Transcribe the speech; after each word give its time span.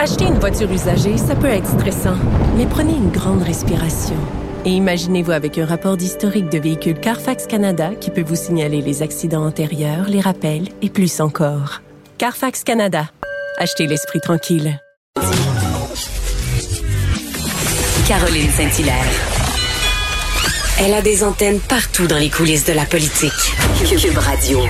Acheter 0.00 0.26
une 0.26 0.38
voiture 0.38 0.70
usagée, 0.70 1.18
ça 1.18 1.34
peut 1.34 1.48
être 1.48 1.66
stressant, 1.66 2.14
mais 2.56 2.66
prenez 2.66 2.92
une 2.92 3.10
grande 3.10 3.42
respiration. 3.42 4.14
Et 4.64 4.70
imaginez-vous 4.70 5.32
avec 5.32 5.58
un 5.58 5.66
rapport 5.66 5.96
d'historique 5.96 6.48
de 6.50 6.58
véhicule 6.58 7.00
Carfax 7.00 7.48
Canada 7.48 7.90
qui 8.00 8.10
peut 8.10 8.22
vous 8.22 8.36
signaler 8.36 8.80
les 8.80 9.02
accidents 9.02 9.44
antérieurs, 9.44 10.08
les 10.08 10.20
rappels 10.20 10.68
et 10.82 10.88
plus 10.88 11.20
encore. 11.20 11.82
Carfax 12.16 12.62
Canada. 12.62 13.10
Achetez 13.56 13.88
l'esprit 13.88 14.20
tranquille. 14.20 14.80
Caroline 18.06 18.50
Saint-Hilaire. 18.50 18.94
Elle 20.78 20.94
a 20.94 21.02
des 21.02 21.24
antennes 21.24 21.58
partout 21.58 22.06
dans 22.06 22.18
les 22.18 22.30
coulisses 22.30 22.64
de 22.66 22.72
la 22.72 22.84
politique. 22.84 23.32
Cube 23.84 24.18
Radio. 24.18 24.60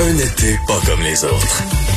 Un 0.00 0.16
été 0.16 0.58
pas 0.66 0.80
comme 0.86 1.02
les 1.02 1.22
autres. 1.22 1.89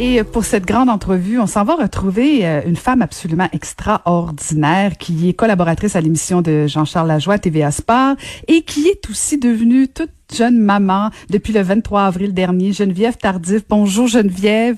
Et 0.00 0.22
pour 0.22 0.44
cette 0.44 0.64
grande 0.64 0.88
entrevue, 0.90 1.40
on 1.40 1.48
s'en 1.48 1.64
va 1.64 1.74
retrouver 1.74 2.46
euh, 2.46 2.60
une 2.64 2.76
femme 2.76 3.02
absolument 3.02 3.48
extraordinaire 3.52 4.92
qui 4.96 5.28
est 5.28 5.32
collaboratrice 5.32 5.96
à 5.96 6.00
l'émission 6.00 6.40
de 6.40 6.68
Jean-Charles 6.68 7.08
Lajoie, 7.08 7.40
TVA 7.40 7.72
Sport, 7.72 8.14
et 8.46 8.62
qui 8.62 8.86
est 8.86 9.10
aussi 9.10 9.40
devenue 9.40 9.88
toute 9.88 10.12
jeune 10.32 10.56
maman 10.56 11.10
depuis 11.30 11.52
le 11.52 11.62
23 11.62 12.02
avril 12.02 12.32
dernier. 12.32 12.72
Geneviève 12.72 13.16
Tardif. 13.16 13.62
Bonjour 13.68 14.06
Geneviève. 14.06 14.76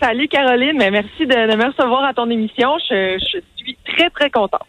Salut 0.00 0.28
Caroline, 0.28 0.78
merci 0.78 1.26
de, 1.26 1.56
me 1.56 1.66
recevoir 1.66 2.04
à 2.04 2.14
ton 2.14 2.30
émission. 2.30 2.70
Je 2.88 3.18
suis 3.56 3.76
très, 3.84 4.08
très 4.08 4.30
contente. 4.30 4.64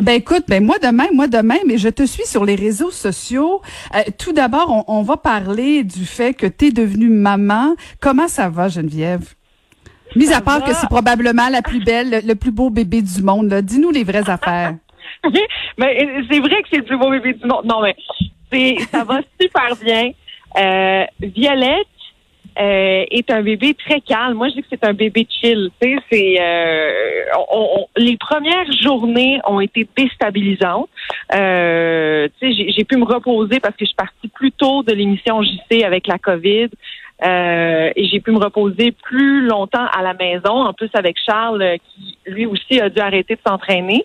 Ben 0.00 0.14
écoute, 0.14 0.44
ben 0.48 0.64
moi 0.64 0.76
demain, 0.82 1.06
moi 1.12 1.28
demain, 1.28 1.58
mais 1.66 1.78
je 1.78 1.88
te 1.88 2.04
suis 2.04 2.24
sur 2.26 2.44
les 2.44 2.56
réseaux 2.56 2.90
sociaux. 2.90 3.62
Euh, 3.94 4.00
tout 4.18 4.32
d'abord, 4.32 4.84
on, 4.88 5.02
va 5.02 5.16
parler 5.16 5.84
du 5.84 6.04
fait 6.04 6.34
que 6.34 6.46
tu 6.46 6.66
es 6.66 6.70
devenue 6.72 7.08
maman. 7.08 7.76
Comment 8.00 8.26
ça 8.26 8.48
va, 8.48 8.68
Geneviève? 8.68 9.34
Mis 10.16 10.32
à 10.32 10.40
part 10.40 10.64
que 10.64 10.72
c'est 10.74 10.88
probablement 10.88 11.48
la 11.48 11.62
plus 11.62 11.82
belle, 11.84 12.22
le, 12.26 12.34
plus 12.34 12.50
beau 12.50 12.70
bébé 12.70 13.02
du 13.02 13.22
monde. 13.22 13.52
Dis-nous 13.62 13.90
les 13.90 14.02
vraies 14.02 14.28
affaires. 14.28 14.74
mais 15.78 16.08
c'est 16.30 16.40
vrai 16.40 16.62
que 16.62 16.68
c'est 16.70 16.78
le 16.78 16.84
plus 16.84 16.98
beau 16.98 17.10
bébé 17.10 17.34
du 17.34 17.46
monde. 17.46 17.64
Non, 17.64 17.80
mais 17.80 17.94
c'est 18.52 18.76
ça 18.90 19.04
va 19.04 19.20
super 19.40 19.76
bien. 19.76 20.10
Euh, 20.56 21.04
Violette, 21.20 21.86
euh, 22.58 23.04
est 23.10 23.30
un 23.30 23.42
bébé 23.42 23.74
très 23.74 24.00
calme. 24.00 24.34
Moi, 24.34 24.48
je 24.48 24.54
dis 24.54 24.62
que 24.62 24.68
c'est 24.70 24.84
un 24.84 24.92
bébé 24.92 25.26
chill. 25.28 25.70
Tu 25.80 25.88
sais, 25.88 26.02
c'est 26.10 26.36
euh, 26.40 26.90
les 27.96 28.16
premières 28.16 28.70
journées 28.80 29.40
ont 29.46 29.60
été 29.60 29.88
déstabilisantes. 29.96 30.88
Euh, 31.34 32.28
tu 32.40 32.54
sais, 32.54 32.72
j'ai 32.76 32.84
pu 32.84 32.96
me 32.96 33.04
reposer 33.04 33.60
parce 33.60 33.74
que 33.74 33.84
je 33.84 33.86
suis 33.86 33.96
partie 33.96 34.28
plus 34.28 34.52
tôt 34.52 34.82
de 34.82 34.92
l'émission 34.92 35.42
JC 35.42 35.82
avec 35.84 36.06
la 36.06 36.18
COVID. 36.18 36.68
Euh, 37.24 37.90
et 37.94 38.08
j'ai 38.08 38.20
pu 38.20 38.32
me 38.32 38.38
reposer 38.38 38.90
plus 38.90 39.46
longtemps 39.46 39.86
à 39.96 40.02
la 40.02 40.14
maison, 40.14 40.64
en 40.64 40.72
plus 40.72 40.90
avec 40.94 41.16
Charles 41.24 41.76
qui 41.86 42.18
lui 42.26 42.44
aussi 42.44 42.80
a 42.80 42.90
dû 42.90 43.00
arrêter 43.00 43.36
de 43.36 43.40
s'entraîner. 43.46 44.04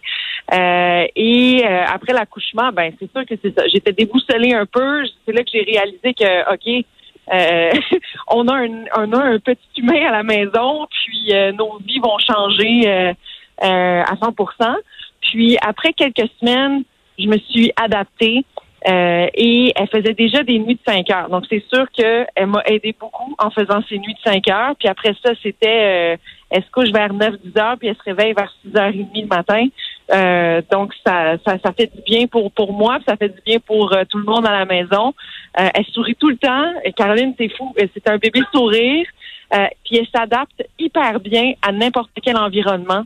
Euh, 0.53 1.05
et 1.16 1.64
euh, 1.66 1.83
après 1.88 2.14
l'accouchement, 2.14 2.72
ben 2.72 2.94
c'est 3.00 3.11
sûr 3.11 3.25
que 3.25 3.36
c'est 3.42 3.58
ça. 3.58 3.67
J'étais 3.67 3.94
déboussolée 3.94 4.53
un 4.53 4.66
peu. 4.66 5.03
C'est 5.25 5.33
là 5.33 5.44
que 5.44 5.50
j'ai 5.52 5.64
réalisé 5.64 6.14
que 6.14 6.53
ok, 6.53 6.86
euh, 7.34 7.72
on, 8.28 8.48
a 8.48 8.56
un, 8.56 8.86
on 8.98 9.12
a 9.14 9.24
un 9.24 9.40
petit 9.40 9.60
humain 9.78 10.08
à 10.08 10.12
la 10.12 10.24
maison, 10.24 10.88
puis 10.90 11.34
euh, 11.34 11.52
nos 11.52 11.78
vies 11.80 12.00
vont 12.00 12.18
changer 12.20 12.88
euh, 12.88 13.14
à 13.62 14.16
100% 14.16 14.76
Puis 15.22 15.58
après 15.62 15.94
quelques 15.94 16.30
semaines, 16.40 16.84
je 17.18 17.28
me 17.28 17.38
suis 17.38 17.72
adaptée. 17.76 18.46
et 18.86 19.74
elle 19.76 19.88
faisait 19.90 20.14
déjà 20.14 20.42
des 20.44 20.58
nuits 20.58 20.76
de 20.76 20.92
5 20.92 21.10
heures. 21.12 21.30
Donc, 21.30 21.44
c'est 21.50 21.64
sûr 21.72 21.86
qu'elle 21.92 22.48
m'a 22.48 22.64
aidé 22.66 22.96
beaucoup 22.98 23.36
en 23.38 23.50
faisant 23.50 23.82
ces 23.90 24.00
nuits 24.00 24.14
de 24.14 24.32
5 24.32 24.48
heures. 24.50 24.76
Puis 24.80 24.88
après 24.88 25.14
ça, 25.22 25.32
c'était, 25.44 26.18
elle 26.50 26.64
se 26.64 26.72
couche 26.72 26.90
vers 26.92 27.14
9-10 27.14 27.60
heures, 27.60 27.78
puis 27.78 27.90
elle 27.90 27.98
se 27.98 28.04
réveille 28.04 28.34
vers 28.34 28.52
6h30 28.66 29.22
le 29.22 29.28
matin. 29.28 29.66
Euh, 30.12 30.62
donc 30.72 30.94
ça, 31.06 31.38
ça, 31.46 31.58
ça, 31.64 31.72
fait 31.74 31.92
du 31.96 32.02
bien 32.02 32.26
pour 32.26 32.52
pour 32.52 32.74
moi, 32.74 32.98
ça 33.08 33.16
fait 33.16 33.30
du 33.30 33.42
bien 33.46 33.60
pour 33.60 33.96
euh, 33.96 34.04
tout 34.10 34.18
le 34.18 34.24
monde 34.24 34.46
à 34.46 34.52
la 34.52 34.66
maison. 34.66 35.14
Euh, 35.60 35.70
elle 35.73 35.86
sourit 35.86 36.16
tout 36.16 36.30
le 36.30 36.38
temps. 36.38 36.73
Caroline, 36.95 37.36
c'est 37.38 37.50
fou, 37.56 37.73
c'est 37.78 38.10
un 38.10 38.17
bébé 38.17 38.42
sourire. 38.54 39.06
puis 39.52 39.98
elle 39.98 40.08
s'adapte 40.14 40.64
hyper 40.80 41.20
bien 41.20 41.54
à 41.61 41.72
n'importe 41.72 42.11
quel 42.23 42.38
environnement. 42.38 43.04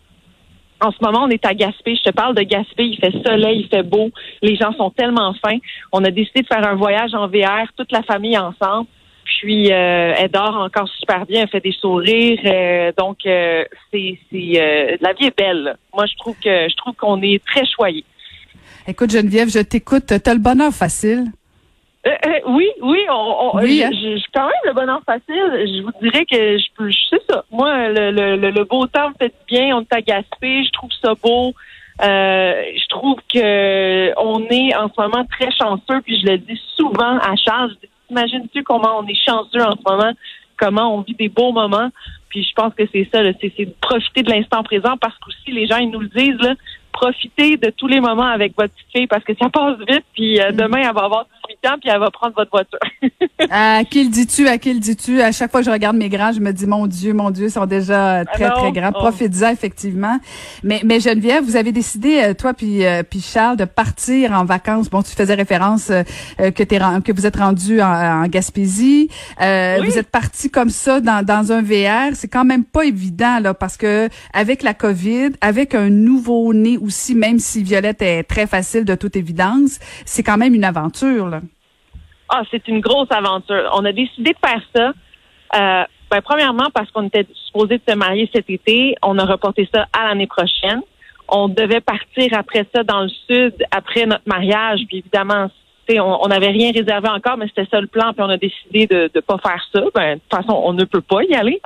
En 0.82 0.92
ce 0.92 0.98
moment, 1.02 1.24
on 1.24 1.30
est 1.30 1.46
à 1.46 1.54
Gaspé. 1.54 1.96
Je 1.96 2.10
te 2.10 2.12
parle 2.12 2.36
de 2.36 2.42
Gaspé. 2.42 2.86
Il 2.86 2.98
fait 2.98 3.14
soleil, 3.26 3.62
il 3.62 3.68
fait 3.68 3.84
beau. 3.84 4.10
Les 4.42 4.56
gens 4.56 4.74
sont 4.74 4.90
tellement 4.90 5.34
fins. 5.34 5.60
On 5.92 6.04
a 6.04 6.12
décidé 6.12 6.42
de 6.42 6.48
faire 6.48 6.66
un 6.68 6.76
voyage 6.76 7.14
en 7.14 7.28
VR, 7.28 7.68
toute 7.78 7.92
la 7.92 8.04
famille 8.04 8.38
ensemble. 8.38 8.88
Puis 9.26 9.72
euh, 9.72 10.14
elle 10.18 10.30
dort 10.30 10.56
encore 10.56 10.88
super 10.88 11.26
bien, 11.26 11.44
elle 11.44 11.50
fait 11.50 11.60
des 11.60 11.72
sourires. 11.74 12.40
Euh, 12.46 12.92
donc 12.98 13.20
euh, 13.26 13.64
c'est 13.92 14.18
la 15.02 15.14
vie 15.14 15.26
est 15.28 15.38
belle. 15.38 15.76
Moi 15.94 16.06
je 16.06 16.16
trouve 16.18 16.36
que 16.36 16.70
je 16.70 16.76
trouve 16.76 16.94
qu'on 16.96 17.22
est 17.22 17.44
très 17.46 17.66
choyé. 17.66 18.04
Écoute 18.88 19.12
Geneviève, 19.12 19.50
je 19.50 19.60
t'écoute. 19.60 20.06
T'as 20.24 20.34
le 20.34 20.40
bonheur 20.40 20.74
facile. 20.74 21.26
oui, 22.48 22.68
oui, 22.82 23.00
on, 23.10 23.14
on 23.54 23.58
oui, 23.60 23.82
hein? 23.84 23.92
je, 23.94 24.22
quand 24.34 24.46
même 24.46 24.54
le 24.66 24.74
bonheur 24.74 25.02
facile. 25.06 25.24
Je 25.30 25.84
vous 25.84 25.92
dirais 26.02 26.26
que 26.26 26.58
je 26.58 26.68
peux, 26.76 26.90
je 26.90 26.98
sais 27.10 27.22
ça. 27.30 27.46
Moi, 27.50 27.90
le, 27.90 28.12
le, 28.12 28.52
le 28.52 28.64
beau 28.66 28.86
temps 28.88 29.10
me 29.10 29.16
fait 29.20 29.34
bien. 29.48 29.78
On 29.78 29.82
est 29.82 29.94
agacé. 29.94 30.26
Je 30.42 30.72
trouve 30.72 30.92
ça 31.02 31.14
beau. 31.22 31.54
je 32.00 32.88
trouve 32.90 33.18
que 33.34 34.14
on 34.20 34.46
est 34.50 34.76
en 34.76 34.90
ce 34.90 35.02
moment 35.02 35.26
très 35.26 35.50
chanceux. 35.52 36.02
Puis 36.04 36.20
je 36.22 36.32
le 36.32 36.38
dis 36.40 36.60
souvent 36.76 37.18
à 37.20 37.36
Charles. 37.36 37.76
Imagine-tu 38.14 38.62
comment 38.64 39.00
on 39.00 39.08
est 39.08 39.18
chanceux 39.28 39.64
en 39.64 39.72
ce 39.72 39.82
moment, 39.92 40.14
comment 40.56 40.96
on 40.96 41.02
vit 41.02 41.16
des 41.16 41.30
beaux 41.30 41.52
moments? 41.52 41.90
Puis 42.30 42.44
je 42.44 42.54
pense 42.54 42.74
que 42.76 42.84
c'est 42.92 43.10
ça, 43.12 43.22
c'est 43.42 43.66
de 43.66 43.74
profiter 43.82 44.22
de 44.22 44.30
l'instant 44.30 44.62
présent 44.62 44.98
parce 45.02 45.18
qu'aussi 45.18 45.52
les 45.52 45.66
gens 45.66 45.78
ils 45.78 45.90
nous 45.90 46.00
le 46.00 46.10
disent 46.10 46.40
là, 46.40 46.54
profitez 46.94 47.58
de 47.58 47.70
tous 47.72 47.88
les 47.88 48.00
moments 48.00 48.28
avec 48.28 48.54
votre 48.58 48.74
petite 48.74 48.88
fille 48.96 49.08
parce 49.08 49.24
que 49.24 49.34
ça 49.40 49.50
passe 49.50 49.78
vite. 49.80 50.06
Puis 50.14 50.40
euh, 50.40 50.52
mm. 50.52 50.56
demain 50.56 50.78
elle 50.78 50.96
va 50.96 51.06
avoir 51.06 51.26
18 51.50 51.72
ans 51.72 51.78
puis 51.82 51.90
elle 51.90 52.00
va 52.00 52.12
prendre 52.12 52.34
votre 52.36 52.52
voiture. 52.52 52.80
à 53.50 53.84
qui 53.84 54.04
le 54.06 54.10
dis-tu 54.10 54.48
À 54.48 54.58
qui 54.58 54.74
le 54.74 54.80
dis-tu? 54.80 55.22
À 55.22 55.32
chaque 55.32 55.52
fois 55.52 55.60
que 55.60 55.66
je 55.66 55.72
regarde 55.72 55.98
mes 55.98 56.10
grands, 56.10 56.32
je 56.32 56.40
me 56.40 56.52
dis 56.52 56.68
mon 56.68 56.88
Dieu, 56.88 57.14
mon 57.14 57.32
Dieu, 57.32 57.48
ils 57.48 57.52
sont 57.52 57.66
déjà 57.66 58.24
très 58.26 58.50
très 58.50 58.72
grands. 58.72 58.92
Oh. 58.96 59.00
Profitez-en 59.00 59.50
effectivement. 59.50 60.20
Mais 60.64 60.82
mais 60.86 61.00
Geneviève, 61.00 61.44
vous 61.44 61.58
avez 61.58 61.72
décidé 61.72 62.22
euh, 62.24 62.34
toi 62.34 62.54
puis 62.54 62.86
euh, 62.86 63.04
puis 63.04 63.22
Charles 63.22 63.58
de 63.58 63.66
partir 63.66 64.32
en 64.32 64.46
vacances. 64.46 64.90
Bon, 64.90 65.02
tu 65.02 65.12
faisais 65.12 65.34
référence 65.34 65.92
que 66.38 66.64
t'es 66.64 66.80
que 67.04 67.12
vous 67.12 67.26
êtes 67.26 67.38
rendu 67.38 67.82
en, 67.82 68.28
Gaspésie. 68.28 69.10
Vous 69.40 69.98
êtes 69.98 70.10
parti 70.10 70.50
comme 70.50 70.70
ça 70.70 71.02
dans 71.02 71.26
dans 71.26 71.52
un 71.52 71.62
VR. 71.62 72.16
C'est 72.16 72.28
quand 72.28 72.46
même 72.46 72.64
pas 72.64 72.86
évident 72.86 73.40
là 73.40 73.54
parce 73.54 73.78
que 73.78 74.10
avec 74.34 74.64
la 74.64 74.74
COVID, 74.74 75.32
avec 75.42 75.76
un 75.76 75.90
nouveau 75.90 76.54
né 76.54 76.78
aussi, 76.84 77.16
même 77.16 77.40
si 77.40 77.64
Violette 77.64 78.02
est 78.02 78.24
très 78.24 78.48
facile 78.48 78.86
de 78.86 78.96
toute 78.96 79.16
évidence, 79.16 79.80
c'est 80.06 80.24
quand 80.24 80.38
même 80.38 80.54
une 80.54 80.64
aventure. 80.64 81.30
Ah, 82.30 82.42
c'est 82.52 82.68
une 82.68 82.80
grosse 82.80 83.12
aventure. 83.12 83.70
On 83.74 83.86
a 83.86 83.92
décidé 83.92 84.32
de 84.32 84.48
faire 84.48 84.62
ça. 84.76 84.94
Euh, 85.56 85.86
ben, 86.10 86.22
premièrement, 86.22 86.70
parce 86.74 86.90
qu'on 86.92 87.08
était 87.08 87.28
supposé 87.48 87.82
se 87.88 87.96
marier 87.96 88.30
cet 88.34 88.50
été, 88.50 88.96
on 89.02 89.18
a 89.18 89.26
reporté 89.26 89.68
ça 89.74 89.88
à 89.94 90.08
l'année 90.08 90.28
prochaine. 90.28 90.82
On 91.28 91.48
devait 91.48 91.82
partir 91.82 92.30
après 92.34 92.66
ça 92.74 92.84
dans 92.84 93.02
le 93.02 93.10
sud, 93.10 93.54
après 93.72 94.06
notre 94.06 94.28
mariage, 94.28 94.82
puis 94.88 95.00
évidemment, 95.00 95.50
on 95.90 96.28
n'avait 96.28 96.50
rien 96.50 96.72
réservé 96.72 97.10
encore, 97.10 97.38
mais 97.38 97.48
c'était 97.48 97.70
ça 97.70 97.82
le 97.82 97.88
plan, 97.88 98.14
puis 98.14 98.24
on 98.24 98.30
a 98.30 98.38
décidé 98.38 98.88
de 98.88 99.10
ne 99.14 99.20
pas 99.22 99.38
faire 99.38 99.62
ça. 99.72 99.82
Ben, 99.94 100.16
de 100.16 100.20
toute 100.20 100.32
façon, 100.32 100.62
on 100.64 100.74
ne 100.74 100.86
peut 100.86 101.02
pas 101.02 101.24
y 101.24 101.34
aller. 101.36 101.62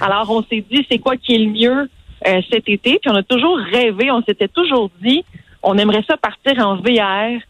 Alors, 0.00 0.30
on 0.30 0.42
s'est 0.42 0.64
dit, 0.70 0.86
c'est 0.90 0.98
quoi 0.98 1.16
qui 1.16 1.34
est 1.34 1.38
le 1.38 1.50
mieux 1.50 1.90
euh, 2.26 2.40
cet 2.50 2.68
été. 2.68 2.98
Puis 2.98 3.10
on 3.10 3.14
a 3.14 3.22
toujours 3.22 3.58
rêvé, 3.58 4.10
on 4.10 4.22
s'était 4.22 4.48
toujours 4.48 4.90
dit, 5.00 5.24
on 5.62 5.78
aimerait 5.78 6.02
ça 6.08 6.16
partir 6.16 6.58
en 6.66 6.76
VR, 6.76 7.40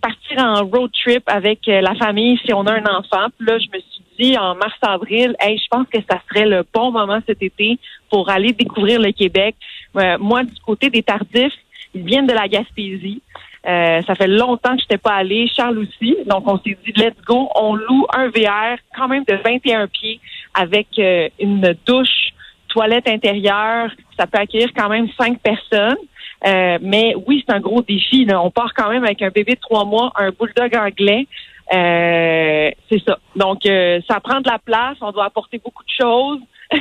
partir 0.00 0.38
en 0.38 0.64
road 0.64 0.90
trip 0.92 1.22
avec 1.26 1.68
euh, 1.68 1.80
la 1.80 1.94
famille 1.94 2.36
si 2.44 2.52
on 2.52 2.66
a 2.66 2.72
un 2.72 2.84
enfant. 2.86 3.28
Puis 3.36 3.46
là, 3.46 3.58
je 3.58 3.66
me 3.66 3.80
suis 3.80 4.02
dit 4.18 4.36
en 4.36 4.56
mars-avril, 4.56 5.36
hey, 5.38 5.56
je 5.56 5.68
pense 5.70 5.86
que 5.86 6.00
ça 6.10 6.20
serait 6.28 6.46
le 6.46 6.64
bon 6.74 6.90
moment 6.90 7.20
cet 7.26 7.42
été 7.42 7.78
pour 8.10 8.28
aller 8.28 8.52
découvrir 8.52 9.00
le 9.00 9.12
Québec. 9.12 9.54
Euh, 9.96 10.18
moi, 10.18 10.42
du 10.42 10.58
côté 10.66 10.90
des 10.90 11.04
tardifs, 11.04 11.54
ils 11.94 12.04
viennent 12.04 12.26
de 12.26 12.34
la 12.34 12.48
Gaspésie. 12.48 13.22
ça 13.64 14.14
fait 14.16 14.26
longtemps 14.26 14.74
que 14.74 14.80
je 14.80 14.84
n'étais 14.84 14.98
pas 14.98 15.14
allée, 15.14 15.48
Charles 15.48 15.78
aussi. 15.78 16.16
Donc, 16.26 16.42
on 16.46 16.58
s'est 16.58 16.76
dit, 16.84 16.92
let's 16.96 17.14
go, 17.24 17.48
on 17.54 17.76
loue 17.76 18.06
un 18.12 18.28
VR 18.28 18.78
quand 18.96 19.06
même 19.06 19.24
de 19.28 19.34
21 19.34 19.86
pieds 19.86 20.20
avec 20.54 20.88
une 20.98 21.74
douche, 21.86 22.32
toilette 22.68 23.08
intérieure, 23.08 23.90
ça 24.18 24.26
peut 24.26 24.38
accueillir 24.38 24.68
quand 24.76 24.88
même 24.88 25.08
cinq 25.18 25.38
personnes. 25.40 25.96
Euh, 26.46 26.78
mais 26.80 27.14
oui, 27.26 27.44
c'est 27.46 27.54
un 27.54 27.60
gros 27.60 27.82
défi. 27.82 28.26
On 28.32 28.50
part 28.50 28.72
quand 28.74 28.90
même 28.90 29.04
avec 29.04 29.22
un 29.22 29.30
bébé 29.30 29.54
de 29.54 29.60
trois 29.60 29.84
mois, 29.84 30.12
un 30.16 30.30
bulldog 30.30 30.76
anglais. 30.76 31.26
Euh, 31.72 32.70
c'est 32.90 33.02
ça. 33.04 33.18
Donc, 33.36 33.66
euh, 33.66 34.00
ça 34.08 34.20
prend 34.20 34.40
de 34.40 34.48
la 34.48 34.58
place. 34.58 34.96
On 35.00 35.10
doit 35.10 35.26
apporter 35.26 35.58
beaucoup 35.58 35.82
de 35.82 36.04
choses. 36.04 36.40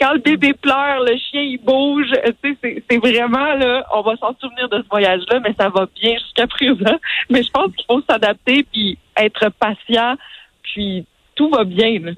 Quand 0.00 0.12
le 0.12 0.18
bébé 0.18 0.52
pleure, 0.52 1.00
le 1.00 1.16
chien 1.16 1.42
il 1.42 1.58
bouge. 1.58 2.12
C'est 2.42 2.98
vraiment 2.98 3.54
là. 3.54 3.84
On 3.94 4.02
va 4.02 4.16
s'en 4.16 4.34
souvenir 4.38 4.68
de 4.68 4.78
ce 4.82 4.88
voyage-là, 4.88 5.40
mais 5.40 5.54
ça 5.58 5.68
va 5.68 5.86
bien 6.00 6.12
jusqu'à 6.18 6.46
présent. 6.46 6.98
Mais 7.30 7.42
je 7.42 7.50
pense 7.50 7.74
qu'il 7.74 7.86
faut 7.86 8.02
s'adapter 8.08 8.64
puis 8.64 8.98
être 9.16 9.50
patient, 9.58 10.16
puis 10.62 11.06
tout 11.42 11.50
va 11.50 11.64
bien. 11.64 11.98
Là. 11.98 12.12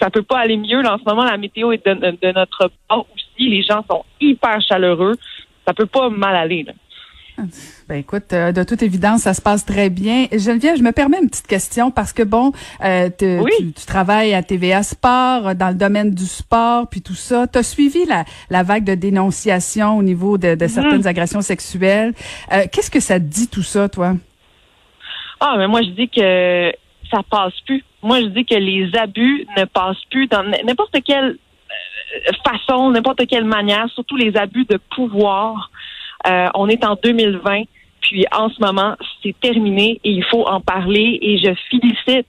Ça 0.00 0.10
peut 0.10 0.22
pas 0.22 0.38
aller 0.38 0.56
mieux. 0.56 0.80
en 0.80 0.98
ce 0.98 1.04
moment, 1.04 1.24
la 1.24 1.36
météo 1.36 1.70
est 1.72 1.86
de, 1.86 2.32
notre 2.32 2.70
part 2.88 3.06
aussi. 3.14 3.48
Les 3.48 3.62
gens 3.62 3.84
sont 3.88 4.04
hyper 4.20 4.60
chaleureux. 4.62 5.14
Ça 5.66 5.72
peut 5.72 5.86
pas 5.86 6.08
mal 6.10 6.34
aller. 6.34 6.64
Là. 6.64 6.72
Ben 7.88 7.96
écoute, 7.96 8.32
euh, 8.32 8.52
de 8.52 8.62
toute 8.62 8.82
évidence, 8.82 9.22
ça 9.22 9.34
se 9.34 9.42
passe 9.42 9.64
très 9.64 9.90
bien. 9.90 10.26
Geneviève, 10.30 10.76
je 10.76 10.82
me 10.82 10.92
permets 10.92 11.18
une 11.20 11.28
petite 11.28 11.48
question 11.48 11.90
parce 11.90 12.12
que 12.12 12.22
bon, 12.22 12.52
euh, 12.84 13.10
tu, 13.18 13.86
travailles 13.86 14.34
à 14.34 14.42
TVA 14.44 14.84
Sport 14.84 15.48
euh, 15.48 15.54
dans 15.54 15.70
le 15.70 15.74
domaine 15.74 16.14
du 16.14 16.26
sport 16.26 16.88
puis 16.88 17.02
tout 17.02 17.16
ça. 17.16 17.48
Tu 17.48 17.58
as 17.58 17.64
suivi 17.64 18.04
la, 18.06 18.24
la 18.50 18.62
vague 18.62 18.84
de 18.84 18.94
dénonciation 18.94 19.98
au 19.98 20.02
niveau 20.04 20.38
de, 20.38 20.54
de 20.54 20.66
certaines 20.68 21.08
agressions 21.08 21.40
sexuelles. 21.40 22.12
Qu'est-ce 22.72 22.90
que 22.90 23.00
ça 23.00 23.18
te 23.18 23.24
dit 23.24 23.48
tout 23.48 23.62
ça, 23.64 23.88
toi? 23.88 24.14
Ah, 25.40 25.56
mais 25.58 25.66
moi 25.66 25.82
je 25.82 25.90
dis 25.90 26.08
que 26.08 26.72
ça 27.14 27.22
passe 27.28 27.58
plus. 27.66 27.84
Moi 28.02 28.20
je 28.20 28.26
dis 28.26 28.44
que 28.44 28.54
les 28.54 28.90
abus 28.96 29.46
ne 29.56 29.64
passent 29.64 30.04
plus 30.10 30.26
dans 30.26 30.42
n'importe 30.42 30.96
quelle 31.04 31.38
façon, 32.44 32.90
n'importe 32.90 33.26
quelle 33.26 33.44
manière, 33.44 33.88
surtout 33.90 34.16
les 34.16 34.36
abus 34.36 34.64
de 34.64 34.78
pouvoir. 34.94 35.70
Euh, 36.26 36.48
on 36.54 36.68
est 36.68 36.84
en 36.84 36.96
2020, 37.02 37.62
puis 38.00 38.24
en 38.32 38.48
ce 38.48 38.60
moment, 38.60 38.96
c'est 39.22 39.38
terminé 39.40 40.00
et 40.04 40.10
il 40.10 40.24
faut 40.24 40.46
en 40.46 40.60
parler. 40.60 41.18
Et 41.22 41.38
je 41.38 41.52
félicite 41.70 42.26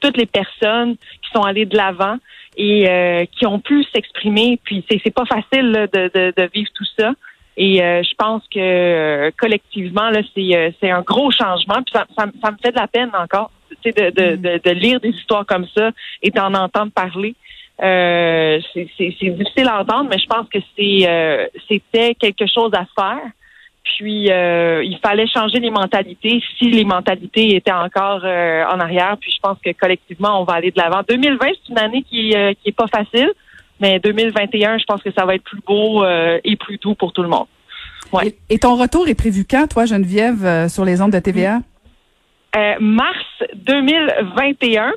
toutes 0.00 0.16
les 0.16 0.26
personnes 0.26 0.96
qui 0.96 1.30
sont 1.32 1.42
allées 1.42 1.66
de 1.66 1.76
l'avant 1.76 2.16
et 2.56 2.88
euh, 2.88 3.24
qui 3.32 3.46
ont 3.46 3.60
pu 3.60 3.84
s'exprimer. 3.84 4.58
Puis 4.64 4.84
c'est 4.88 5.14
pas 5.14 5.24
facile 5.26 5.88
de, 5.92 6.32
de, 6.36 6.50
vivre 6.52 6.70
tout 6.74 6.86
ça. 6.98 7.12
Et 7.56 7.82
euh, 7.82 8.02
je 8.02 8.14
pense 8.16 8.42
que 8.48 9.30
collectivement 9.38 10.10
là, 10.10 10.20
c'est 10.34 10.74
c'est 10.80 10.90
un 10.90 11.02
gros 11.02 11.30
changement. 11.30 11.82
Puis 11.82 11.92
ça, 11.94 12.06
ça, 12.16 12.26
me 12.26 12.56
fait 12.62 12.72
de 12.72 12.78
la 12.78 12.88
peine 12.88 13.10
encore, 13.18 13.50
de, 13.90 14.10
de, 14.10 14.36
de, 14.36 14.60
de 14.62 14.70
lire 14.70 15.00
des 15.00 15.10
histoires 15.10 15.44
comme 15.44 15.66
ça 15.74 15.90
et 16.22 16.30
d'en 16.30 16.54
entendre 16.54 16.92
parler. 16.92 17.34
Euh, 17.82 18.60
c'est 18.74 18.84
difficile 19.34 19.68
à 19.68 19.80
entendre, 19.80 20.08
mais 20.08 20.18
je 20.18 20.26
pense 20.26 20.46
que 20.48 20.58
c'est 20.76 21.08
euh, 21.08 21.46
c'était 21.68 22.14
quelque 22.14 22.46
chose 22.46 22.70
à 22.74 22.86
faire. 22.94 23.22
Puis 23.96 24.30
euh, 24.30 24.84
il 24.84 24.98
fallait 24.98 25.26
changer 25.26 25.58
les 25.58 25.70
mentalités 25.70 26.40
si 26.58 26.70
les 26.70 26.84
mentalités 26.84 27.56
étaient 27.56 27.72
encore 27.72 28.24
en 28.24 28.80
arrière. 28.80 29.16
Puis 29.20 29.32
je 29.32 29.40
pense 29.40 29.58
que 29.64 29.72
collectivement, 29.72 30.40
on 30.40 30.44
va 30.44 30.54
aller 30.54 30.70
de 30.70 30.78
l'avant. 30.78 31.02
2020, 31.08 31.38
c'est 31.46 31.72
une 31.72 31.78
année 31.78 32.02
qui, 32.02 32.30
qui 32.30 32.68
est 32.68 32.76
pas 32.76 32.86
facile, 32.86 33.32
mais 33.80 33.98
2021, 33.98 34.78
je 34.78 34.84
pense 34.84 35.02
que 35.02 35.10
ça 35.12 35.24
va 35.24 35.34
être 35.34 35.44
plus 35.44 35.60
beau 35.66 36.04
et 36.04 36.56
plus 36.56 36.78
doux 36.78 36.94
pour 36.94 37.12
tout 37.12 37.22
le 37.22 37.28
monde. 37.28 37.46
Ouais. 38.12 38.36
Et, 38.50 38.58
ton 38.58 38.76
retour 38.76 39.08
est 39.08 39.14
prévu 39.14 39.44
quand, 39.48 39.66
toi, 39.66 39.86
Geneviève, 39.86 40.68
sur 40.68 40.84
les 40.84 41.00
ondes 41.00 41.12
de 41.12 41.18
TVA? 41.18 41.60
Mars 42.80 43.26
2021. 43.54 44.92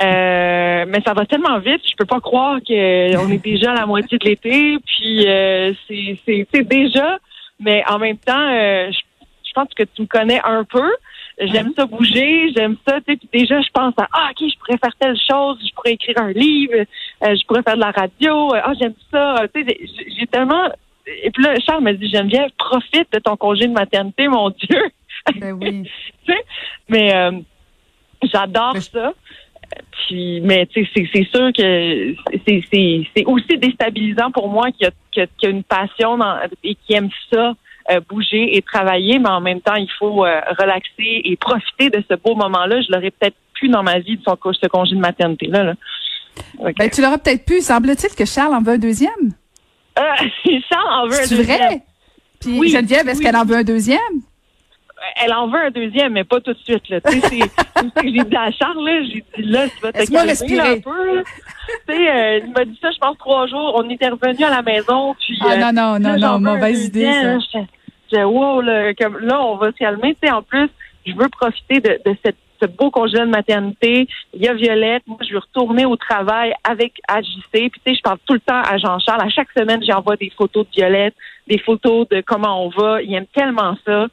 Euh, 0.00 0.84
mais 0.86 1.00
ça 1.04 1.12
va 1.12 1.26
tellement 1.26 1.58
vite, 1.58 1.80
je 1.84 1.96
peux 1.96 2.04
pas 2.04 2.20
croire 2.20 2.58
qu'on 2.60 3.30
est 3.30 3.42
déjà 3.42 3.72
à 3.72 3.74
la 3.74 3.86
moitié 3.86 4.16
de 4.18 4.24
l'été. 4.24 4.78
Puis 4.86 5.28
euh, 5.28 5.72
c'est 5.88 6.68
déjà, 6.68 7.18
mais 7.58 7.82
en 7.88 7.98
même 7.98 8.18
temps, 8.18 8.48
euh, 8.48 8.90
je, 8.92 9.52
pense 9.54 9.68
que 9.74 9.82
tu 9.82 10.02
me 10.02 10.06
connais 10.06 10.40
un 10.44 10.62
peu. 10.62 10.88
J'aime 11.40 11.72
ça 11.76 11.86
bouger, 11.86 12.52
j'aime 12.56 12.76
ça. 12.86 13.00
Puis 13.04 13.18
déjà, 13.32 13.60
je 13.60 13.70
pense 13.72 13.94
à 13.98 14.06
ah 14.12 14.30
ok, 14.30 14.48
je 14.48 14.58
pourrais 14.58 14.78
faire 14.78 14.94
telle 15.00 15.16
chose, 15.28 15.58
je 15.66 15.74
pourrais 15.74 15.92
écrire 15.92 16.18
un 16.18 16.30
livre, 16.30 16.84
je 17.22 17.46
pourrais 17.46 17.62
faire 17.62 17.76
de 17.76 17.80
la 17.80 17.90
radio. 17.90 18.52
ah 18.54 18.72
j'aime 18.80 18.94
ça. 19.10 19.46
J'ai 19.54 20.26
tellement. 20.28 20.68
Et 21.24 21.30
puis 21.30 21.42
là, 21.42 21.54
Charles 21.66 21.82
m'a 21.82 21.92
dit 21.92 22.08
Geneviève, 22.08 22.50
profite 22.56 23.10
de 23.12 23.18
ton 23.18 23.36
congé 23.36 23.66
de 23.66 23.72
maternité, 23.72 24.28
mon 24.28 24.50
Dieu. 24.50 24.90
Ben 25.36 25.52
oui. 25.52 25.88
mais 26.88 27.12
j'adore 28.22 28.76
ça. 28.78 29.12
Puis, 29.92 30.40
mais 30.40 30.66
tu 30.66 30.84
sais, 30.86 31.08
c'est 31.12 31.28
sûr 31.28 31.52
que 31.52 32.14
c'est 32.46 33.24
aussi 33.26 33.58
déstabilisant 33.58 34.30
pour 34.30 34.48
moi 34.48 34.70
qui 34.72 34.86
a, 34.86 34.90
qui 35.10 35.20
a, 35.20 35.48
une 35.48 35.62
passion 35.62 36.18
et 36.64 36.74
qui 36.74 36.94
aime 36.94 37.10
ça. 37.32 37.54
Euh, 37.90 38.00
bouger 38.06 38.54
et 38.54 38.60
travailler, 38.60 39.18
mais 39.18 39.30
en 39.30 39.40
même 39.40 39.62
temps, 39.62 39.76
il 39.76 39.88
faut 39.98 40.22
euh, 40.26 40.40
relaxer 40.58 41.22
et 41.24 41.36
profiter 41.36 41.88
de 41.88 42.04
ce 42.06 42.16
beau 42.16 42.34
moment-là. 42.34 42.82
Je 42.82 42.92
l'aurais 42.92 43.10
peut-être 43.10 43.36
plus 43.54 43.70
dans 43.70 43.82
ma 43.82 43.98
vie 43.98 44.18
de 44.18 44.22
son, 44.22 44.36
ce 44.52 44.66
congé 44.66 44.94
de 44.94 45.00
maternité-là. 45.00 45.64
Là. 45.64 45.74
Ben, 46.60 46.90
tu 46.90 47.00
l'aurais 47.00 47.16
peut-être 47.16 47.46
pu. 47.46 47.62
Semble-t-il 47.62 48.14
que 48.14 48.26
Charles 48.26 48.54
en 48.54 48.60
veut 48.60 48.74
un 48.74 48.78
deuxième? 48.78 49.32
Euh, 49.98 50.02
Charles 50.70 50.92
en 50.92 51.06
veut 51.06 51.14
un 51.14 51.20
deuxième. 51.20 51.44
C'est 51.46 51.56
vrai? 51.56 51.82
Puis 52.38 52.58
oui, 52.58 52.68
Geneviève, 52.68 53.08
est-ce 53.08 53.22
qu'elle 53.22 53.36
en 53.36 53.46
veut 53.46 53.56
un 53.56 53.64
deuxième? 53.64 53.98
Elle 55.22 55.32
en 55.32 55.48
veut 55.48 55.58
un 55.58 55.70
deuxième, 55.70 56.12
mais 56.12 56.24
pas 56.24 56.40
tout 56.40 56.52
de 56.52 56.58
suite. 56.58 56.88
Là. 56.88 57.00
c'est 57.04 57.20
que 57.22 58.02
j'ai 58.04 58.24
dit 58.24 58.36
à 58.36 58.50
Charles, 58.50 58.84
là, 58.84 59.02
j'ai 59.02 59.24
dit 59.36 59.50
là, 59.50 59.68
tu 59.68 59.80
vas 59.82 59.92
te 59.92 60.10
calmer 60.10 60.60
un 60.60 60.80
peu. 60.80 61.22
tu 61.22 61.94
sais, 61.94 62.10
euh, 62.10 62.40
il 62.44 62.52
m'a 62.52 62.64
dit 62.64 62.78
ça, 62.80 62.90
je 62.90 62.98
pense, 62.98 63.18
trois 63.18 63.46
jours. 63.46 63.74
On 63.76 63.88
était 63.88 64.08
revenu 64.08 64.44
à 64.44 64.50
la 64.50 64.62
maison, 64.62 65.14
puis... 65.14 65.38
Ah 65.42 65.56
non, 65.56 65.72
non, 65.72 65.98
non, 65.98 66.18
non, 66.18 66.40
mauvaise 66.40 66.86
idée, 66.86 67.12
ça. 67.52 67.60
J'ai 68.10 68.24
wow, 68.24 68.62
là, 68.62 68.94
comme, 68.94 69.18
là, 69.18 69.42
on 69.42 69.56
va 69.56 69.70
se 69.70 69.76
calmer. 69.76 70.14
Tu 70.14 70.26
sais, 70.26 70.32
en 70.32 70.42
plus, 70.42 70.68
je 71.06 71.12
veux 71.12 71.28
profiter 71.28 71.80
de, 71.80 72.00
de 72.04 72.16
cette 72.24 72.36
ce 72.60 72.66
beau 72.66 72.90
congé 72.90 73.18
de 73.18 73.24
maternité. 73.24 74.08
Il 74.34 74.42
y 74.42 74.48
a 74.48 74.54
Violette. 74.54 75.02
Moi, 75.06 75.18
je 75.26 75.32
veux 75.32 75.38
retourner 75.38 75.86
au 75.86 75.96
travail 75.96 76.52
avec 76.64 76.94
AJC. 77.08 77.50
Puis, 77.52 77.70
tu 77.70 77.80
sais, 77.86 77.94
je 77.94 78.02
parle 78.02 78.18
tout 78.26 78.34
le 78.34 78.40
temps 78.40 78.60
à 78.60 78.78
Jean-Charles. 78.78 79.22
À 79.22 79.28
chaque 79.28 79.48
semaine, 79.56 79.82
j'envoie 79.86 80.16
des 80.16 80.32
photos 80.36 80.66
de 80.66 80.70
Violette, 80.72 81.14
des 81.46 81.58
photos 81.58 82.08
de 82.08 82.20
comment 82.20 82.64
on 82.64 82.68
va. 82.70 83.02
Il 83.02 83.14
aime 83.14 83.26
tellement 83.34 83.76
ça. 83.86 84.06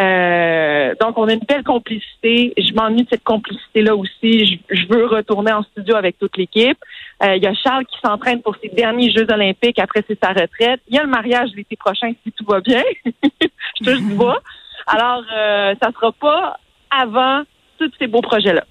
Euh, 0.00 0.94
donc, 1.00 1.16
on 1.18 1.28
a 1.28 1.32
une 1.34 1.44
belle 1.46 1.62
complicité. 1.62 2.52
Je 2.56 2.74
m'ennuie 2.74 3.04
de 3.04 3.08
cette 3.10 3.22
complicité-là 3.22 3.94
aussi. 3.94 4.60
Je, 4.68 4.86
veux 4.88 5.06
retourner 5.06 5.52
en 5.52 5.62
studio 5.62 5.94
avec 5.94 6.18
toute 6.18 6.36
l'équipe. 6.36 6.78
Euh, 7.22 7.36
il 7.36 7.42
y 7.42 7.46
a 7.46 7.54
Charles 7.54 7.86
qui 7.86 7.96
s'entraîne 8.04 8.42
pour 8.42 8.56
ses 8.56 8.68
derniers 8.68 9.12
Jeux 9.12 9.26
olympiques. 9.30 9.78
Après, 9.78 10.02
c'est 10.06 10.18
sa 10.20 10.30
retraite. 10.30 10.80
Il 10.88 10.96
y 10.96 10.98
a 10.98 11.02
le 11.02 11.08
mariage 11.08 11.50
l'été 11.56 11.76
prochain 11.76 12.12
si 12.24 12.32
tout 12.32 12.44
va 12.44 12.60
bien. 12.60 12.82
je 13.04 13.84
touche 13.84 14.02
du 14.02 14.14
bois. 14.14 14.40
Alors, 14.86 15.22
euh, 15.32 15.74
ça 15.80 15.90
sera 15.92 16.12
pas 16.12 16.58
avant 16.90 17.42
tous 17.78 17.90
ces 17.98 18.06
beaux 18.06 18.20
projets-là. 18.20 18.64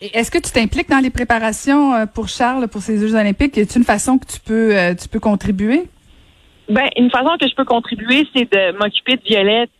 Est-ce 0.00 0.30
que 0.30 0.38
tu 0.38 0.52
t'impliques 0.52 0.90
dans 0.90 0.98
les 1.02 1.10
préparations 1.10 1.94
euh, 1.94 2.06
pour 2.06 2.28
Charles 2.28 2.68
pour 2.68 2.82
ces 2.82 2.98
Jeux 2.98 3.14
olympiques? 3.14 3.56
Est-ce 3.58 3.78
une 3.78 3.84
façon 3.84 4.18
que 4.18 4.26
tu 4.26 4.40
peux, 4.40 4.74
tu 4.94 5.08
peux 5.08 5.20
contribuer? 5.20 5.84
Ben, 6.68 6.88
une 6.96 7.10
façon 7.10 7.36
que 7.40 7.48
je 7.48 7.54
peux 7.54 7.64
contribuer, 7.64 8.26
c'est 8.34 8.50
de 8.52 8.78
m'occuper 8.78 9.16
de 9.16 9.22
Violette 9.22 9.70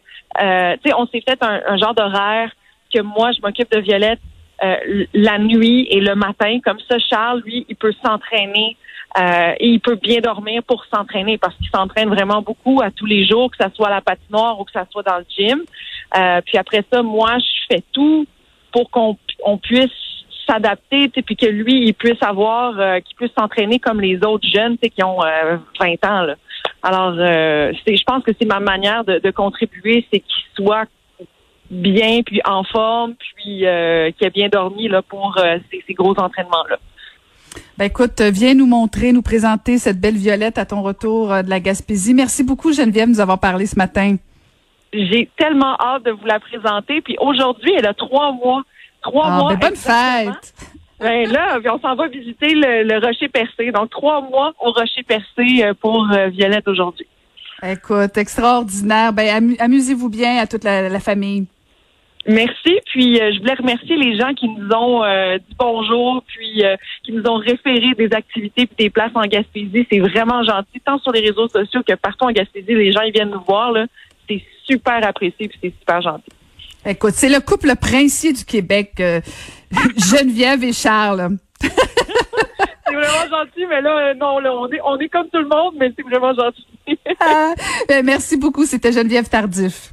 euh, 0.41 0.77
tu 0.83 0.91
sais, 0.91 0.95
on 0.97 1.07
s'est 1.07 1.23
fait 1.27 1.39
un, 1.43 1.77
genre 1.77 1.95
d'horaire 1.95 2.51
que 2.93 3.01
moi, 3.01 3.33
je 3.33 3.41
m'occupe 3.41 3.71
de 3.71 3.81
Violette 3.81 4.21
euh, 4.63 5.05
la 5.13 5.39
nuit 5.39 5.87
et 5.91 6.01
le 6.01 6.15
matin. 6.15 6.59
Comme 6.65 6.79
ça, 6.89 6.99
Charles, 6.99 7.43
lui, 7.45 7.67
il 7.69 7.77
peut 7.77 7.93
s'entraîner 8.05 8.77
euh, 9.19 9.53
et 9.59 9.69
il 9.69 9.81
peut 9.81 9.97
bien 9.97 10.21
dormir 10.21 10.63
pour 10.63 10.85
s'entraîner 10.87 11.39
parce 11.39 11.55
qu'il 11.57 11.69
s'entraîne 11.69 12.09
vraiment 12.09 12.43
beaucoup 12.43 12.81
à 12.83 12.91
tous 12.91 13.07
les 13.07 13.27
jours, 13.27 13.51
que 13.51 13.57
ça 13.59 13.71
soit 13.75 13.89
à 13.89 13.91
la 13.91 14.01
patinoire 14.01 14.61
ou 14.61 14.65
que 14.65 14.73
ça 14.73 14.87
soit 14.91 15.03
dans 15.03 15.19
le 15.19 15.27
gym. 15.29 15.63
puis 16.45 16.59
après 16.59 16.85
ça, 16.93 17.03
moi, 17.03 17.39
je 17.39 17.75
fais 17.75 17.83
tout 17.93 18.27
pour 18.73 18.91
qu'on 18.91 19.17
on 19.45 19.59
puisse 19.59 19.91
s'adapter, 20.47 21.09
puis 21.09 21.35
que 21.35 21.47
lui, 21.47 21.87
il 21.89 21.95
puisse 21.95 22.23
avoir, 22.23 22.75
qu'il 23.03 23.17
puisse 23.17 23.33
s'entraîner 23.37 23.79
comme 23.79 24.01
les 24.01 24.23
autres 24.25 24.47
jeunes, 24.49 24.79
qui 24.79 25.03
ont 25.03 25.19
20 25.81 26.05
ans. 26.05 26.23
Là. 26.23 26.37
Alors, 26.83 27.15
euh, 27.19 27.73
je 27.87 28.05
pense 28.05 28.23
que 28.23 28.33
c'est 28.39 28.47
ma 28.47 28.61
manière 28.61 29.05
de, 29.05 29.31
contribuer, 29.31 30.07
c'est 30.13 30.21
qu'il 30.21 30.45
soit 30.55 30.87
bien, 31.71 32.23
puis 32.23 32.41
en 32.45 32.63
forme, 32.65 33.15
puis 33.37 33.67
euh, 33.67 34.11
qu'il 34.13 34.27
ait 34.27 34.31
bien 34.31 34.49
dormi 34.49 34.89
là 34.89 35.03
pour 35.03 35.37
euh, 35.39 35.59
ces, 35.71 35.95
gros 35.95 36.15
entraînements-là. 36.17 36.79
Ben 37.79 37.87
écoute, 37.87 38.21
viens 38.21 38.55
nous 38.55 38.67
montrer, 38.67 39.13
nous 39.13 39.23
présenter 39.23 39.79
cette 39.79 40.01
belle 40.01 40.17
violette 40.17 40.59
à 40.59 40.67
ton 40.67 40.83
retour 40.83 41.29
de 41.29 41.51
la 41.51 41.59
Gaspésie. 41.59 42.15
Merci 42.15 42.45
beaucoup, 42.45 42.73
Geneviève, 42.73 43.07
de 43.07 43.15
nous 43.15 43.21
avoir 43.21 43.41
parlé 43.41 43.67
ce 43.67 43.77
matin. 43.77 44.17
J'ai 44.93 45.29
tellement 45.37 45.77
hâte 45.81 46.05
de 46.05 46.11
vous 46.11 46.27
la 46.27 46.39
présenter. 46.41 47.01
Puis 47.01 47.17
aujourd'hui, 47.19 47.73
elle 47.77 47.87
a 47.87 47.95
trois 47.95 48.33
mois. 48.33 48.63
Trois 49.03 49.27
ah, 49.27 49.39
mois. 49.39 49.55
Ben 49.55 49.69
bonne 49.69 49.77
fête! 49.77 50.55
Ben 50.99 51.31
là, 51.31 51.59
on 51.73 51.79
s'en 51.79 51.95
va 51.95 52.09
visiter 52.09 52.55
le, 52.55 53.05
Rocher 53.05 53.29
Percé. 53.29 53.71
Donc, 53.71 53.91
trois 53.91 54.23
mois 54.23 54.55
au 54.61 54.73
Rocher 54.73 55.03
Percé 55.03 55.63
euh, 55.63 55.75
pour 55.75 56.09
euh, 56.11 56.29
Violette 56.29 56.67
aujourd'hui. 56.69 57.07
Écoute, 57.63 58.17
extraordinaire. 58.17 59.13
Ben, 59.13 59.55
amusez-vous 59.59 60.09
bien 60.09 60.39
à 60.39 60.47
toute 60.47 60.65
la, 60.65 61.01
famille. 61.01 61.47
Merci. 62.27 62.81
Puis 62.87 63.21
euh, 63.21 63.31
je 63.33 63.39
voulais 63.41 63.55
remercier 63.55 63.97
les 63.97 64.19
gens 64.19 64.33
qui 64.35 64.49
nous 64.49 64.69
ont 64.75 65.03
dit 65.37 65.57
bonjour, 65.59 66.25
puis 66.27 66.65
qui 67.05 67.13
nous 67.13 67.23
ont 67.25 67.37
référé 67.37 67.93
des 67.97 68.13
activités 68.13 68.63
et 68.63 68.85
des 68.85 68.91
places 68.91 69.13
en 69.15 69.23
Gaspésie. 69.23 69.87
C'est 69.91 70.01
vraiment 70.01 70.43
gentil, 70.43 70.81
tant 70.85 70.99
sur 70.99 71.13
les 71.13 71.21
réseaux 71.21 71.49
sociaux 71.49 71.83
que 71.87 71.95
partout 71.95 72.25
en 72.25 72.33
Gaspésie, 72.33 72.75
les 72.75 72.93
gens 72.93 73.03
ils 73.03 73.13
viennent 73.13 73.31
nous 73.31 73.45
voir. 73.47 73.71
Là. 73.73 73.87
C'est 74.29 74.43
super 74.65 75.07
apprécié 75.07 75.49
puis 75.49 75.59
c'est 75.63 75.75
super 75.79 76.03
gentil. 76.03 76.33
Écoute, 76.89 77.15
c'est 77.15 77.29
le 77.29 77.41
couple 77.41 77.75
princier 77.75 78.33
du 78.33 78.45
Québec, 78.45 78.93
euh, 79.01 79.21
Geneviève 79.97 80.63
et 80.65 80.73
Charles. 80.73 81.37
c'est 81.61 82.95
vraiment 82.95 83.29
gentil, 83.31 83.67
mais 83.69 83.81
là, 83.81 84.11
euh, 84.11 84.15
non, 84.15 84.37
on, 84.37 84.71
est, 84.71 84.81
on 84.85 84.99
est 84.99 85.09
comme 85.09 85.29
tout 85.29 85.39
le 85.39 85.49
monde, 85.49 85.75
mais 85.79 85.93
c'est 85.97 86.03
vraiment 86.03 86.35
gentil. 86.35 86.67
Ah, 87.21 87.55
ben, 87.89 88.05
merci 88.05 88.37
beaucoup. 88.37 88.65
C'était 88.65 88.93
Geneviève 88.93 89.29
Tardif. 89.29 89.93